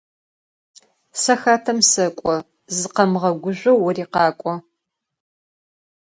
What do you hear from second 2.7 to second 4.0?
зыкъэмыгъэгужъоу